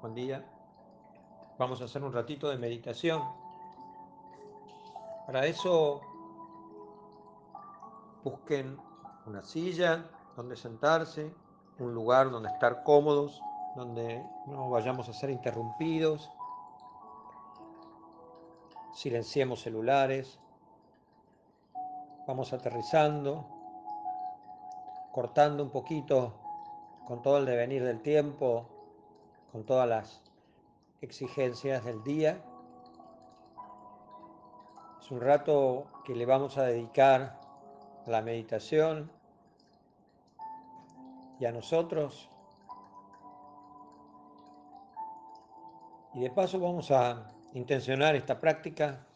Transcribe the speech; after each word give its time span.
Buen 0.00 0.14
día. 0.14 0.42
Vamos 1.58 1.82
a 1.82 1.84
hacer 1.84 2.02
un 2.02 2.10
ratito 2.10 2.48
de 2.48 2.56
meditación. 2.56 3.22
Para 5.26 5.44
eso 5.44 6.00
busquen 8.24 8.78
una 9.26 9.42
silla 9.42 10.06
donde 10.36 10.56
sentarse, 10.56 11.34
un 11.78 11.92
lugar 11.92 12.30
donde 12.30 12.48
estar 12.48 12.82
cómodos, 12.82 13.42
donde 13.76 14.24
no 14.46 14.70
vayamos 14.70 15.06
a 15.10 15.12
ser 15.12 15.28
interrumpidos. 15.28 16.30
Silenciemos 18.94 19.60
celulares. 19.60 20.40
Vamos 22.26 22.54
aterrizando, 22.54 23.44
cortando 25.12 25.62
un 25.62 25.68
poquito 25.68 26.32
con 27.06 27.20
todo 27.20 27.36
el 27.36 27.44
devenir 27.44 27.84
del 27.84 28.00
tiempo, 28.00 28.69
con 29.52 29.64
todas 29.64 29.88
las 29.88 30.22
exigencias 31.00 31.84
del 31.84 32.02
día. 32.02 32.42
Es 35.00 35.10
un 35.10 35.20
rato 35.20 35.86
que 36.04 36.14
le 36.14 36.26
vamos 36.26 36.58
a 36.58 36.64
dedicar 36.64 37.40
a 38.06 38.10
la 38.10 38.22
meditación 38.22 39.10
y 41.38 41.46
a 41.46 41.52
nosotros. 41.52 42.28
Y 46.14 46.20
de 46.20 46.30
paso 46.30 46.60
vamos 46.60 46.90
a 46.90 47.32
intencionar 47.54 48.14
esta 48.14 48.40
práctica. 48.40 49.06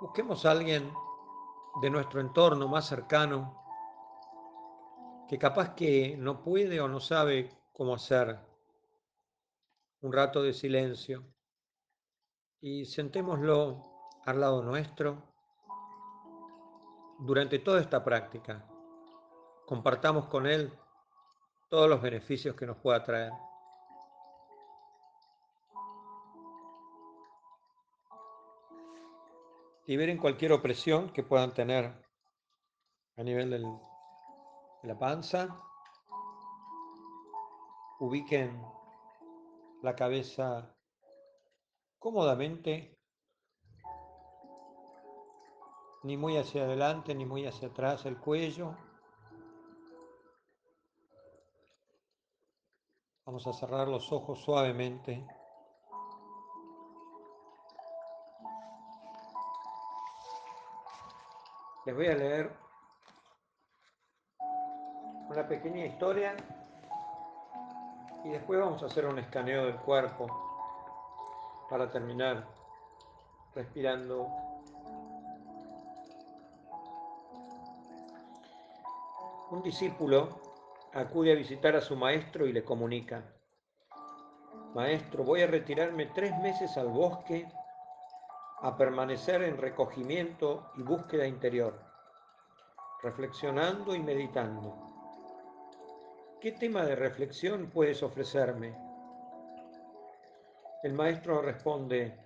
Busquemos 0.00 0.44
a 0.44 0.50
alguien 0.50 0.92
de 1.80 1.90
nuestro 1.90 2.20
entorno 2.20 2.68
más 2.68 2.86
cercano 2.86 3.61
que 5.32 5.38
capaz 5.38 5.74
que 5.74 6.14
no 6.18 6.42
puede 6.42 6.78
o 6.82 6.88
no 6.88 7.00
sabe 7.00 7.48
cómo 7.72 7.94
hacer 7.94 8.38
un 10.02 10.12
rato 10.12 10.42
de 10.42 10.52
silencio 10.52 11.24
y 12.60 12.84
sentémoslo 12.84 14.10
al 14.26 14.40
lado 14.40 14.62
nuestro 14.62 15.22
durante 17.20 17.60
toda 17.60 17.80
esta 17.80 18.04
práctica. 18.04 18.68
Compartamos 19.64 20.26
con 20.26 20.46
él 20.46 20.70
todos 21.70 21.88
los 21.88 22.02
beneficios 22.02 22.54
que 22.54 22.66
nos 22.66 22.76
pueda 22.76 23.02
traer. 23.02 23.32
Liberen 29.86 30.18
cualquier 30.18 30.52
opresión 30.52 31.10
que 31.10 31.22
puedan 31.22 31.54
tener 31.54 31.90
a 33.16 33.22
nivel 33.22 33.48
del, 33.48 33.62
de 33.62 33.91
la 34.82 34.98
panza. 34.98 35.48
Ubiquen 38.00 38.60
la 39.82 39.94
cabeza 39.94 40.76
cómodamente, 41.98 42.98
ni 46.02 46.16
muy 46.16 46.36
hacia 46.36 46.64
adelante 46.64 47.14
ni 47.14 47.24
muy 47.24 47.46
hacia 47.46 47.68
atrás 47.68 48.06
el 48.06 48.18
cuello. 48.18 48.76
Vamos 53.24 53.46
a 53.46 53.52
cerrar 53.52 53.86
los 53.86 54.10
ojos 54.10 54.40
suavemente. 54.40 55.24
Les 61.86 61.94
voy 61.94 62.06
a 62.06 62.14
leer 62.14 62.71
una 65.32 65.48
pequeña 65.48 65.86
historia 65.86 66.36
y 68.22 68.28
después 68.28 68.60
vamos 68.60 68.82
a 68.82 68.86
hacer 68.86 69.06
un 69.06 69.18
escaneo 69.18 69.64
del 69.64 69.76
cuerpo 69.76 70.26
para 71.70 71.90
terminar 71.90 72.46
respirando. 73.54 74.26
Un 79.50 79.62
discípulo 79.62 80.28
acude 80.92 81.32
a 81.32 81.34
visitar 81.34 81.76
a 81.76 81.80
su 81.80 81.96
maestro 81.96 82.46
y 82.46 82.52
le 82.52 82.62
comunica, 82.62 83.24
Maestro, 84.74 85.24
voy 85.24 85.42
a 85.42 85.46
retirarme 85.46 86.06
tres 86.06 86.38
meses 86.40 86.76
al 86.76 86.88
bosque 86.88 87.46
a 88.60 88.76
permanecer 88.76 89.42
en 89.42 89.56
recogimiento 89.56 90.70
y 90.76 90.82
búsqueda 90.82 91.26
interior, 91.26 91.78
reflexionando 93.02 93.94
y 93.94 94.00
meditando. 94.00 94.91
¿Qué 96.42 96.50
tema 96.50 96.84
de 96.84 96.96
reflexión 96.96 97.70
puedes 97.72 98.02
ofrecerme? 98.02 98.76
El 100.82 100.92
maestro 100.92 101.40
responde, 101.40 102.18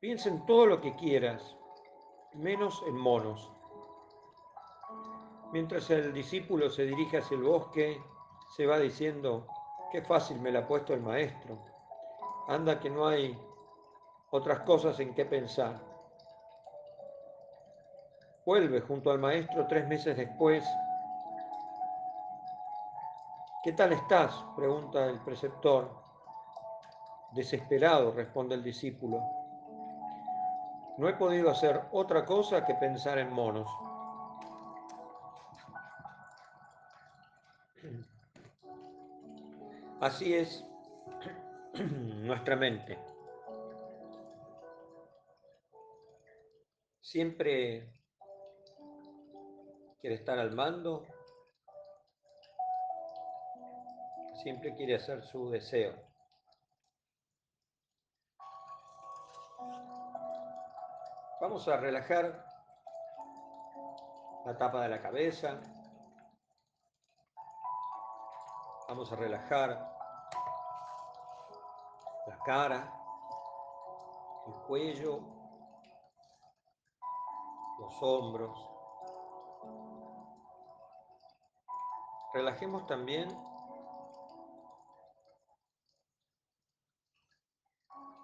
piensa 0.00 0.28
en 0.28 0.44
todo 0.46 0.66
lo 0.66 0.80
que 0.80 0.96
quieras, 0.96 1.40
menos 2.34 2.82
en 2.88 2.96
monos. 2.96 3.48
Mientras 5.52 5.88
el 5.90 6.12
discípulo 6.12 6.70
se 6.70 6.82
dirige 6.82 7.18
hacia 7.18 7.36
el 7.36 7.44
bosque, 7.44 8.02
se 8.56 8.66
va 8.66 8.80
diciendo, 8.80 9.46
qué 9.92 10.02
fácil 10.02 10.40
me 10.40 10.50
la 10.50 10.58
ha 10.58 10.66
puesto 10.66 10.92
el 10.92 11.00
maestro. 11.00 11.56
Anda 12.48 12.80
que 12.80 12.90
no 12.90 13.06
hay 13.06 13.38
otras 14.32 14.58
cosas 14.62 14.98
en 14.98 15.14
qué 15.14 15.24
pensar. 15.24 15.80
Vuelve 18.44 18.80
junto 18.80 19.12
al 19.12 19.20
maestro 19.20 19.68
tres 19.68 19.86
meses 19.86 20.16
después. 20.16 20.64
¿Qué 23.62 23.72
tal 23.72 23.92
estás? 23.92 24.34
pregunta 24.56 25.06
el 25.06 25.20
preceptor. 25.20 25.90
Desesperado, 27.32 28.12
responde 28.12 28.54
el 28.54 28.62
discípulo. 28.62 29.20
No 30.98 31.08
he 31.08 31.14
podido 31.14 31.50
hacer 31.50 31.80
otra 31.92 32.24
cosa 32.24 32.64
que 32.64 32.74
pensar 32.74 33.18
en 33.18 33.32
monos. 33.32 33.68
Así 40.00 40.34
es 40.34 40.64
nuestra 41.74 42.56
mente. 42.56 42.98
siempre 47.10 47.92
quiere 50.00 50.14
estar 50.14 50.38
al 50.38 50.52
mando, 50.52 51.04
siempre 54.42 54.74
quiere 54.74 54.96
hacer 54.96 55.22
su 55.24 55.50
deseo. 55.50 55.94
Vamos 61.40 61.66
a 61.68 61.76
relajar 61.76 62.44
la 64.44 64.56
tapa 64.56 64.82
de 64.82 64.88
la 64.88 65.00
cabeza. 65.00 65.60
Vamos 68.88 69.12
a 69.12 69.16
relajar 69.16 69.70
la 72.26 72.38
cara, 72.44 72.92
el 74.46 74.54
cuello, 74.66 75.20
los 77.78 78.02
hombros. 78.02 78.68
Relajemos 82.34 82.86
también 82.86 83.28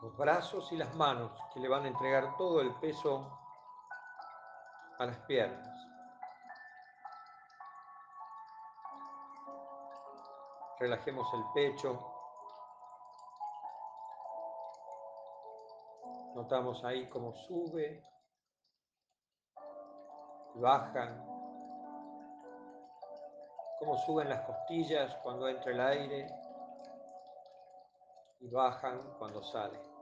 los 0.07 0.17
brazos 0.17 0.71
y 0.71 0.77
las 0.77 0.95
manos 0.95 1.33
que 1.53 1.59
le 1.59 1.67
van 1.69 1.85
a 1.85 1.89
entregar 1.89 2.37
todo 2.37 2.61
el 2.61 2.73
peso 2.77 3.29
a 5.01 5.05
las 5.05 5.17
piernas. 5.27 5.69
Relajemos 10.79 11.27
el 11.35 11.43
pecho. 11.55 11.99
Notamos 16.37 16.85
ahí 16.85 17.09
cómo 17.09 17.35
sube 17.35 18.05
bajan, 20.55 21.23
cómo 23.81 23.99
suben 24.07 24.29
las 24.29 24.41
costillas 24.43 25.17
cuando 25.17 25.49
entra 25.49 25.73
el 25.73 25.81
aire 25.81 26.29
y 28.39 28.49
bajan 28.49 29.03
cuando 29.19 29.43
sale. 29.43 29.96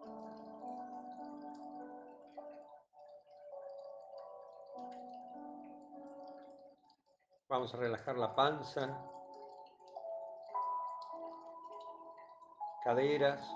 Vamos 7.46 7.74
a 7.74 7.76
relajar 7.76 8.16
la 8.16 8.34
panza, 8.34 8.88
caderas, 12.82 13.46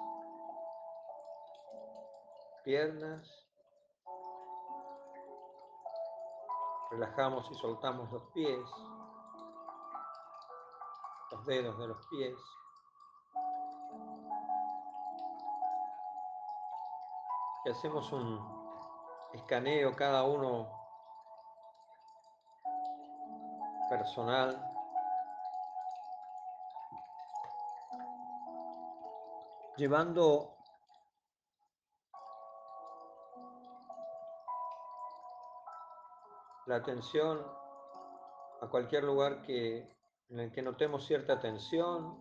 piernas. 2.65 3.47
Relajamos 6.91 7.51
y 7.51 7.55
soltamos 7.55 8.13
los 8.13 8.25
pies, 8.35 8.61
los 11.31 11.47
dedos 11.47 11.79
de 11.79 11.89
los 11.89 12.07
pies. 12.09 12.39
Y 17.65 17.71
hacemos 17.71 18.13
un 18.13 19.31
escaneo 19.33 19.97
cada 19.97 20.25
uno 20.25 20.78
personal. 23.89 24.61
Llevando 29.77 30.57
la 36.67 36.77
atención 36.77 37.41
a 38.61 38.67
cualquier 38.69 39.05
lugar 39.05 39.43
que, 39.43 39.91
en 40.29 40.41
el 40.41 40.53
que 40.53 40.63
notemos 40.63 41.07
cierta 41.07 41.41
tensión 41.41 42.19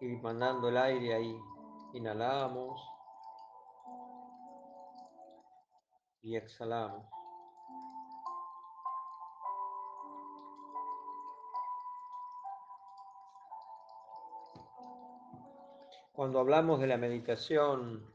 y 0.00 0.06
mandando 0.16 0.68
el 0.68 0.76
aire 0.76 1.14
ahí. 1.14 1.36
Inhalamos 1.94 2.80
y 6.22 6.36
exhalamos. 6.36 7.19
Cuando 16.12 16.40
hablamos 16.40 16.80
de 16.80 16.86
la 16.86 16.96
meditación 16.96 18.10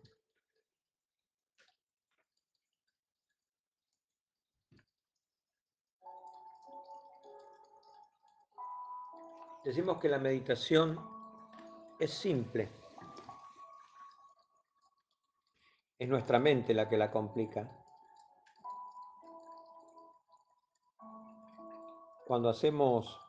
Decimos 9.65 9.97
que 9.97 10.09
la 10.09 10.19
meditación 10.19 10.95
es 11.99 12.13
simple. 12.13 12.69
Es 15.97 16.07
nuestra 16.07 16.37
mente 16.37 16.75
la 16.75 16.87
que 16.87 16.97
la 16.97 17.09
complica. 17.09 17.67
Cuando 22.27 22.49
hacemos 22.49 23.19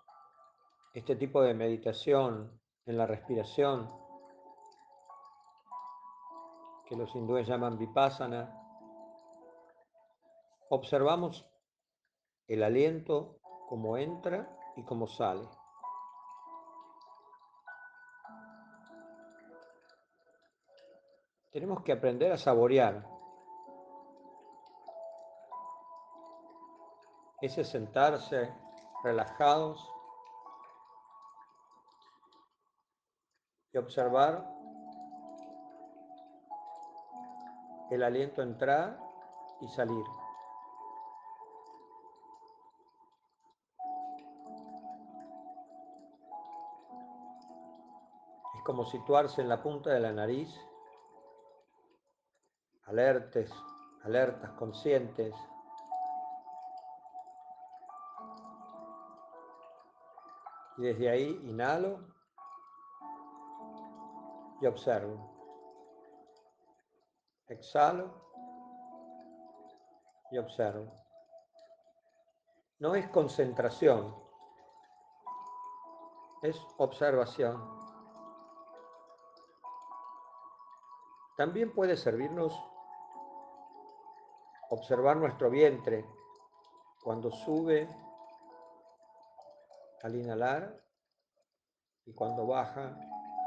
este 0.92 1.16
tipo 1.16 1.40
de 1.40 1.54
meditación 1.54 2.60
en 2.84 2.98
la 2.98 3.06
respiración, 3.06 3.90
que 6.86 6.96
los 6.96 7.14
hindúes 7.14 7.46
llaman 7.46 7.78
vipassana, 7.78 8.48
observamos 10.68 11.44
el 12.46 12.62
aliento 12.62 13.38
como 13.68 13.96
entra 13.96 14.48
y 14.76 14.84
como 14.84 15.06
sale. 15.06 15.48
Tenemos 21.50 21.82
que 21.82 21.92
aprender 21.92 22.32
a 22.32 22.38
saborear 22.38 23.08
ese 27.40 27.64
sentarse 27.64 28.52
relajados 29.02 29.90
y 33.72 33.78
observar 33.78 34.55
el 37.90 38.02
aliento 38.02 38.42
entrar 38.42 38.98
y 39.60 39.68
salir. 39.68 40.04
Es 48.56 48.62
como 48.64 48.84
situarse 48.84 49.40
en 49.40 49.48
la 49.48 49.62
punta 49.62 49.90
de 49.90 50.00
la 50.00 50.12
nariz 50.12 50.48
alertes, 52.86 53.50
alertas, 54.04 54.50
conscientes. 54.52 55.34
Y 60.78 60.82
desde 60.82 61.08
ahí 61.08 61.40
inhalo 61.44 62.00
y 64.60 64.66
observo. 64.66 65.35
Exhalo 67.48 68.10
y 70.30 70.38
observo. 70.38 70.92
No 72.78 72.94
es 72.94 73.08
concentración, 73.08 74.14
es 76.42 76.60
observación. 76.78 77.76
También 81.36 81.72
puede 81.74 81.96
servirnos 81.96 82.52
observar 84.70 85.16
nuestro 85.16 85.50
vientre 85.50 86.04
cuando 87.02 87.30
sube 87.30 87.88
al 90.02 90.16
inhalar 90.16 90.82
y 92.04 92.12
cuando 92.14 92.46
baja 92.46 92.98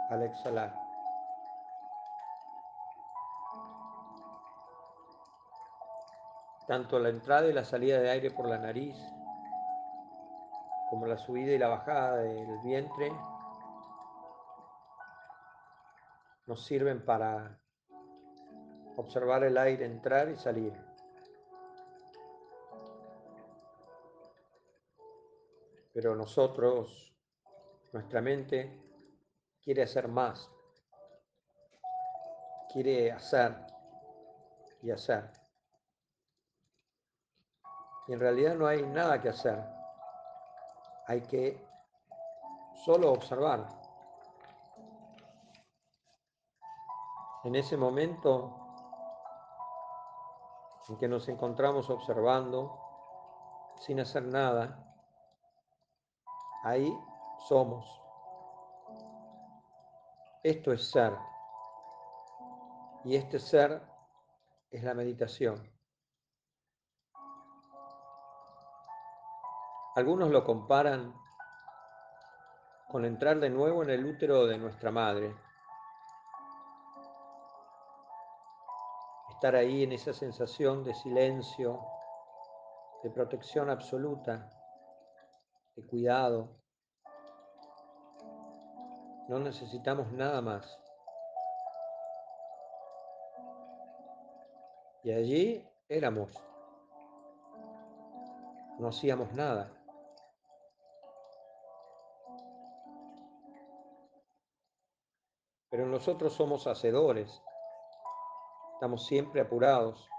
al 0.10 0.24
exhalar. 0.24 0.89
Tanto 6.70 7.00
la 7.00 7.10
entrada 7.10 7.48
y 7.48 7.52
la 7.52 7.66
salida 7.66 8.00
de 8.00 8.12
aire 8.12 8.30
por 8.30 8.48
la 8.48 8.60
nariz 8.60 8.96
como 10.88 11.08
la 11.08 11.18
subida 11.18 11.52
y 11.52 11.58
la 11.58 11.68
bajada 11.68 12.18
del 12.18 12.60
vientre 12.60 13.12
nos 16.46 16.64
sirven 16.64 17.04
para 17.04 17.60
observar 18.98 19.46
el 19.46 19.58
aire 19.58 19.84
entrar 19.84 20.30
y 20.30 20.38
salir. 20.38 20.72
Pero 25.92 26.16
nosotros, 26.16 27.12
nuestra 27.94 28.22
mente, 28.22 28.80
quiere 29.60 29.82
hacer 29.82 30.08
más. 30.08 30.48
Quiere 32.72 33.12
hacer 33.12 33.56
y 34.84 34.92
hacer. 34.92 35.49
Y 38.10 38.14
en 38.14 38.20
realidad 38.20 38.56
no 38.56 38.66
hay 38.66 38.82
nada 38.82 39.22
que 39.22 39.30
hacer. 39.30 39.64
Hay 41.06 41.22
que 41.22 41.66
solo 42.84 43.14
observar. 43.14 43.70
En 47.44 47.56
ese 47.56 47.78
momento 47.78 48.58
en 50.90 50.98
que 50.98 51.08
nos 51.08 51.30
encontramos 51.30 51.90
observando, 51.90 52.78
sin 53.78 54.00
hacer 54.00 54.24
nada, 54.24 54.90
Ahí 56.64 56.94
somos. 57.48 57.86
Esto 60.44 60.74
es 60.74 60.90
ser. 60.90 61.14
Y 63.06 63.16
este 63.16 63.40
ser 63.40 63.82
es 64.70 64.84
la 64.84 64.94
meditación. 64.94 65.79
Algunos 70.00 70.30
lo 70.30 70.46
comparan 70.46 71.14
con 72.88 73.04
entrar 73.04 73.38
de 73.38 73.50
nuevo 73.50 73.84
en 73.84 73.90
el 73.90 74.06
útero 74.06 74.46
de 74.48 74.58
nuestra 74.58 74.92
madre. 74.92 75.36
Estar 79.32 79.58
ahí 79.58 79.84
en 79.84 79.92
esa 79.92 80.14
sensación 80.14 80.86
de 80.86 80.94
silencio, 80.94 81.82
de 83.04 83.10
protección 83.10 83.70
absoluta, 83.70 84.50
cuidado. 85.90 86.48
No 89.28 89.38
necesitamos 89.40 90.14
nada 90.14 90.40
más. 90.40 90.80
Y 95.04 95.12
allí 95.12 95.68
éramos. 95.90 96.32
No 98.80 98.88
hacíamos 98.88 99.34
nada. 99.34 99.74
Pero 105.80 105.92
nosotros 105.92 106.34
somos 106.34 106.68
hacedores. 106.68 107.42
Estamos 108.74 109.06
siempre 109.06 109.40
apurados. 109.40 110.10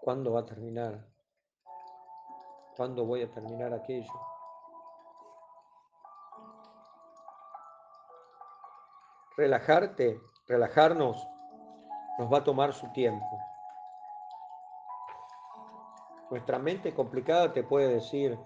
¿Cuándo 0.00 0.32
va 0.32 0.40
a 0.40 0.46
terminar? 0.46 1.06
¿Cuándo 2.74 3.04
voy 3.04 3.20
a 3.20 3.30
terminar 3.30 3.74
aquello? 3.74 4.10
Relajarte, 9.36 10.18
relajarnos, 10.48 11.28
nos 12.18 12.32
va 12.32 12.38
a 12.38 12.44
tomar 12.44 12.72
su 12.72 12.90
tiempo. 12.92 13.38
Nuestra 16.30 16.58
mente 16.58 16.94
complicada 16.94 17.52
te 17.52 17.62
puede 17.62 17.88
decir, 17.88 18.38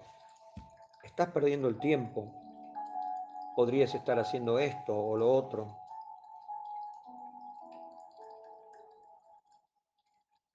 estás 1.03 1.29
perdiendo 1.29 1.69
el 1.69 1.79
tiempo, 1.79 2.46
podrías 3.57 3.95
estar 3.95 4.19
haciendo 4.19 4.59
esto 4.59 4.95
o 4.95 5.17
lo 5.17 5.33
otro. 5.33 5.75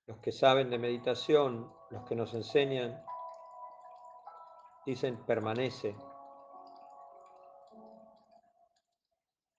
Los 0.06 0.18
que 0.18 0.30
saben 0.30 0.70
de 0.70 0.78
meditación, 0.78 1.74
los 1.90 2.04
que 2.04 2.14
nos 2.14 2.32
enseñan, 2.32 3.04
dicen 4.86 5.16
permanece, 5.26 5.96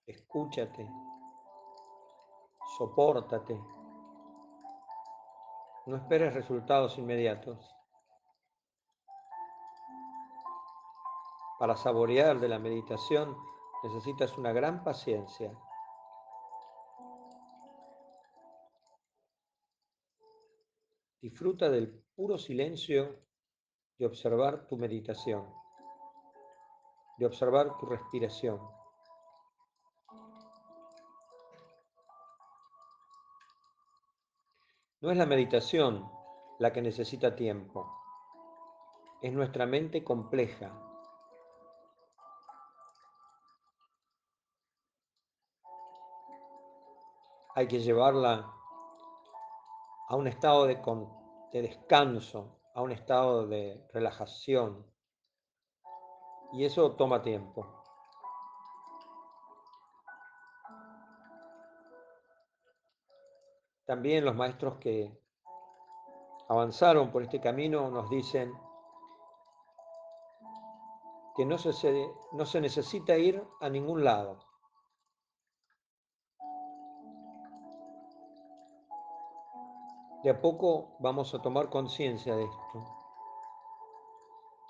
escúchate, 0.06 0.90
soportate. 2.78 3.62
No 5.84 5.96
esperes 5.96 6.32
resultados 6.32 6.96
inmediatos. 6.96 7.73
Para 11.58 11.76
saborear 11.76 12.40
de 12.40 12.48
la 12.48 12.58
meditación 12.58 13.36
necesitas 13.84 14.36
una 14.36 14.52
gran 14.52 14.82
paciencia. 14.82 15.56
Disfruta 21.20 21.70
del 21.70 22.02
puro 22.16 22.38
silencio 22.38 23.20
de 23.98 24.06
observar 24.06 24.66
tu 24.66 24.76
meditación, 24.76 25.48
de 27.18 27.26
observar 27.26 27.78
tu 27.78 27.86
respiración. 27.86 28.60
No 35.00 35.10
es 35.10 35.16
la 35.16 35.26
meditación 35.26 36.10
la 36.58 36.72
que 36.72 36.82
necesita 36.82 37.36
tiempo, 37.36 37.86
es 39.22 39.32
nuestra 39.32 39.66
mente 39.66 40.02
compleja 40.02 40.93
hay 47.54 47.68
que 47.68 47.80
llevarla 47.80 48.52
a 50.08 50.16
un 50.16 50.26
estado 50.26 50.66
de, 50.66 50.76
descanso, 51.52 52.60
a 52.74 52.82
un 52.82 52.90
estado 52.90 53.46
de 53.46 53.86
relajación. 53.92 54.84
Y 56.52 56.64
eso 56.64 56.92
toma 56.96 57.22
tiempo. 57.22 57.66
También 63.86 64.24
los 64.24 64.34
maestros 64.34 64.78
que 64.78 65.16
avanzaron 66.48 67.10
por 67.10 67.22
este 67.22 67.40
camino 67.40 67.90
nos 67.90 68.08
dicen 68.10 68.52
que 71.36 71.44
no 71.44 71.58
se, 71.58 72.60
necesita 72.60 73.16
ir 73.16 73.42
a 73.60 73.68
ningún 73.68 74.04
lado. 74.04 74.53
De 80.24 80.30
a 80.30 80.40
poco 80.40 80.96
vamos 81.00 81.34
a 81.34 81.42
tomar 81.42 81.68
conciencia 81.68 82.34
de 82.34 82.44
esto, 82.44 82.96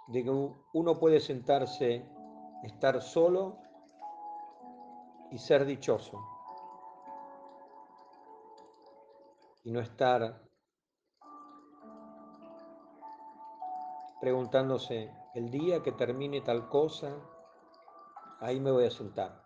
de 0.08 0.24
que 0.24 0.30
uno 0.72 0.98
puede 0.98 1.20
sentarse, 1.20 2.04
estar 2.64 3.00
solo 3.00 3.58
y 5.30 5.38
ser 5.38 5.64
dichoso, 5.64 6.20
y 9.62 9.70
no 9.70 9.78
estar 9.78 10.42
preguntándose, 14.20 15.14
el 15.36 15.52
día 15.52 15.84
que 15.84 15.92
termine 15.92 16.40
tal 16.40 16.68
cosa, 16.68 17.14
ahí 18.40 18.58
me 18.58 18.72
voy 18.72 18.86
a 18.86 18.90
sentar. 18.90 19.44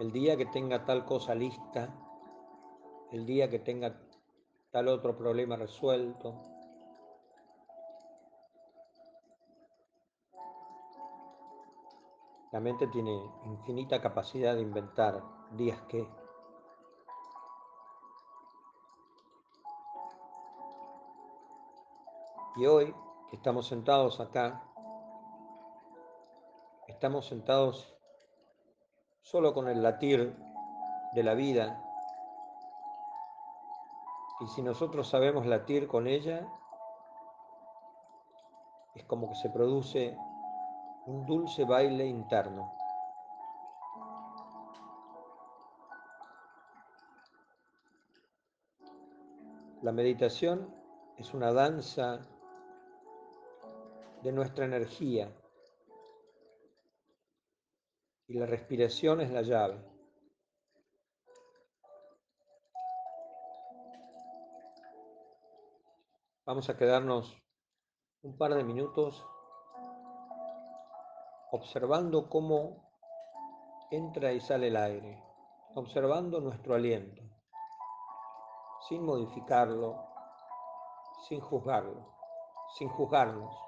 El 0.00 0.10
día 0.10 0.36
que 0.36 0.46
tenga 0.46 0.86
tal 0.86 1.04
cosa 1.04 1.34
lista, 1.34 1.94
el 3.10 3.26
día 3.26 3.50
que 3.50 3.58
tenga 3.58 4.07
tal 4.70 4.88
otro 4.88 5.16
problema 5.16 5.56
resuelto. 5.56 6.42
La 12.52 12.60
mente 12.60 12.86
tiene 12.88 13.12
infinita 13.44 14.00
capacidad 14.00 14.54
de 14.54 14.62
inventar 14.62 15.22
días 15.52 15.80
que. 15.82 16.08
Y 22.56 22.66
hoy 22.66 22.94
que 23.30 23.36
estamos 23.36 23.66
sentados 23.68 24.18
acá, 24.20 24.64
estamos 26.88 27.26
sentados 27.26 27.94
solo 29.20 29.52
con 29.52 29.68
el 29.68 29.82
latir 29.82 30.34
de 31.14 31.22
la 31.22 31.34
vida 31.34 31.87
y 34.40 34.46
si 34.46 34.62
nosotros 34.62 35.08
sabemos 35.08 35.46
latir 35.46 35.88
con 35.88 36.06
ella, 36.06 36.46
es 38.94 39.04
como 39.04 39.28
que 39.28 39.34
se 39.34 39.50
produce 39.50 40.16
un 41.06 41.26
dulce 41.26 41.64
baile 41.64 42.06
interno. 42.06 42.72
La 49.82 49.92
meditación 49.92 50.74
es 51.16 51.34
una 51.34 51.52
danza 51.52 52.20
de 54.22 54.32
nuestra 54.32 54.64
energía 54.64 55.32
y 58.26 58.34
la 58.34 58.46
respiración 58.46 59.20
es 59.20 59.30
la 59.30 59.42
llave. 59.42 59.97
Vamos 66.48 66.70
a 66.70 66.78
quedarnos 66.78 67.36
un 68.22 68.38
par 68.38 68.54
de 68.54 68.64
minutos 68.64 69.22
observando 71.52 72.30
cómo 72.30 72.90
entra 73.90 74.32
y 74.32 74.40
sale 74.40 74.68
el 74.68 74.78
aire, 74.78 75.22
observando 75.74 76.40
nuestro 76.40 76.74
aliento, 76.74 77.22
sin 78.88 79.04
modificarlo, 79.04 80.02
sin 81.28 81.38
juzgarlo, 81.38 82.14
sin 82.78 82.88
juzgarnos. 82.88 83.67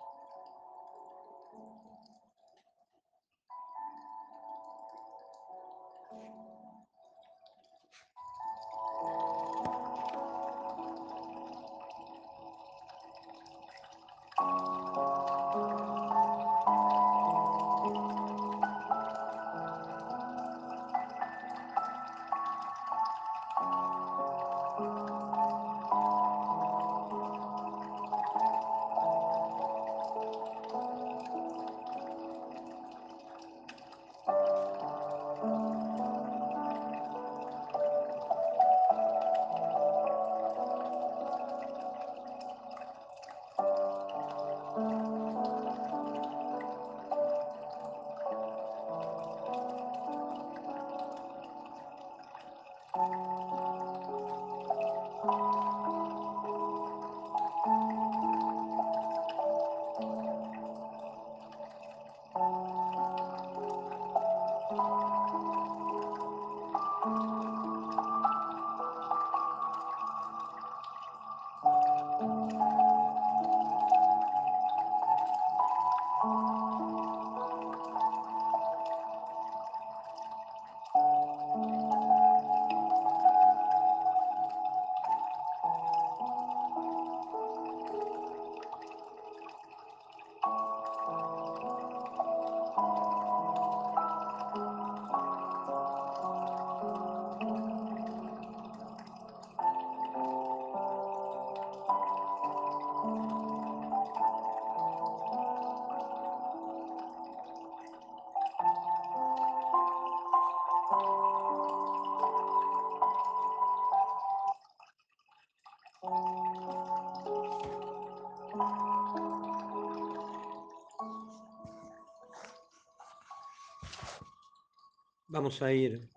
Vamos 125.33 125.63
a 125.63 125.71
ir 125.73 126.11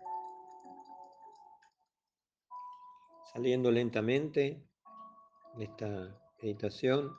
saliendo 3.32 3.70
lentamente 3.70 4.68
de 5.54 5.64
esta 5.64 6.20
meditación. 6.42 7.16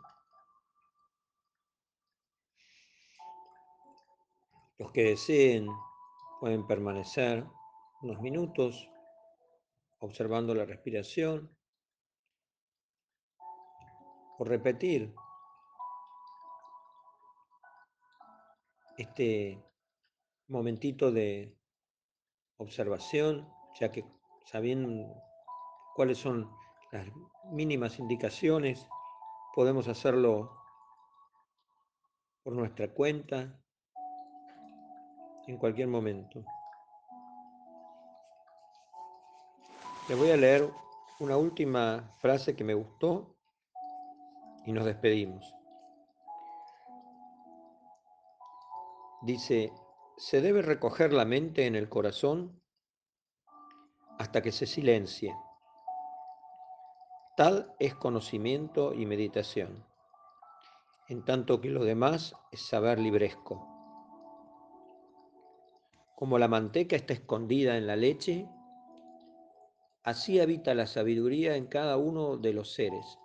Los 4.77 4.91
que 4.91 5.03
deseen 5.03 5.69
pueden 6.41 6.67
permanecer 6.67 7.45
unos 8.01 8.19
minutos 8.19 8.89
observando 9.99 10.53
la 10.53 10.65
respiración 10.65 11.57
o 14.37 14.43
repetir 14.43 15.15
este 18.97 19.63
momentito 20.49 21.09
de 21.09 21.54
observación, 22.57 23.47
ya 23.79 23.91
que 23.91 24.05
sabiendo 24.45 25.21
cuáles 25.95 26.17
son 26.17 26.49
las 26.91 27.07
mínimas 27.51 27.99
indicaciones, 27.99 28.87
podemos 29.53 29.87
hacerlo 29.87 30.51
por 32.43 32.53
nuestra 32.53 32.93
cuenta 32.93 33.59
en 35.47 35.57
cualquier 35.57 35.87
momento. 35.87 36.43
Les 40.07 40.17
voy 40.17 40.31
a 40.31 40.37
leer 40.37 40.69
una 41.19 41.37
última 41.37 42.13
frase 42.19 42.55
que 42.55 42.63
me 42.63 42.73
gustó 42.73 43.35
y 44.65 44.71
nos 44.71 44.85
despedimos. 44.85 45.53
Dice, 49.23 49.71
se 50.17 50.39
debe 50.39 50.61
recoger 50.61 51.11
la 51.11 51.25
mente 51.25 51.65
en 51.65 51.75
el 51.75 51.89
corazón 51.89 52.61
hasta 54.17 54.41
que 54.41 54.53
se 54.53 54.65
silencie. 54.65 55.35
Tal 57.35 57.75
es 57.79 57.95
conocimiento 57.95 58.93
y 58.93 59.05
meditación, 59.05 59.85
en 61.09 61.25
tanto 61.25 61.59
que 61.59 61.69
lo 61.69 61.83
demás 61.83 62.33
es 62.51 62.61
saber 62.61 62.97
libresco. 62.97 63.67
Como 66.15 66.39
la 66.39 66.47
manteca 66.47 66.95
está 66.95 67.13
escondida 67.13 67.75
en 67.75 67.85
la 67.85 67.97
leche, 67.97 68.47
así 70.03 70.39
habita 70.39 70.73
la 70.75 70.87
sabiduría 70.87 71.57
en 71.57 71.67
cada 71.67 71.97
uno 71.97 72.37
de 72.37 72.53
los 72.53 72.71
seres. 72.71 73.19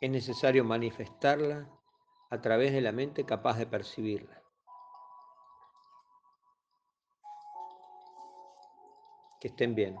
Es 0.00 0.10
necesario 0.10 0.64
manifestarla 0.64 1.70
a 2.28 2.40
través 2.40 2.72
de 2.72 2.80
la 2.80 2.90
mente 2.90 3.24
capaz 3.24 3.56
de 3.58 3.66
percibirla. 3.66 4.41
Que 9.42 9.48
estén 9.48 9.74
bien. 9.74 9.96